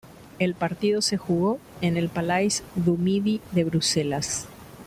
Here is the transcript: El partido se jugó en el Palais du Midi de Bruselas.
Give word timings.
El 0.39 0.55
partido 0.55 0.99
se 1.03 1.17
jugó 1.17 1.59
en 1.81 1.95
el 1.95 2.09
Palais 2.09 2.63
du 2.73 2.97
Midi 2.97 3.39
de 3.51 3.65
Bruselas. 3.65 4.47